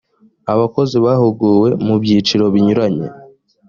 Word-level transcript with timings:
abakozi 0.53 0.95
bahuguwe 1.05 1.69
mu 1.85 1.95
byiciro 2.01 2.45
binyuranye 2.53 3.07